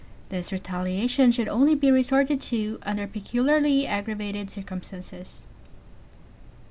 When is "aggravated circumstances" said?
3.85-5.45